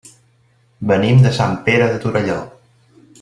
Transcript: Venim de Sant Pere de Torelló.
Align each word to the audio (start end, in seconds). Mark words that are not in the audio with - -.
Venim 0.91 1.21
de 1.27 1.33
Sant 1.37 1.53
Pere 1.67 1.91
de 1.93 1.99
Torelló. 2.07 2.39